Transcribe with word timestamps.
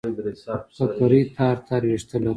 ککرۍ 0.77 1.21
تار 1.35 1.55
تار 1.67 1.81
وېښته 1.87 2.15
لرله. 2.19 2.29